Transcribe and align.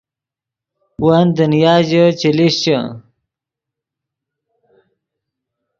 ون 1.03 1.25
دنیا 1.37 1.75
ژے 1.87 2.03
چے 2.19 2.29
لیشچے 2.37 2.77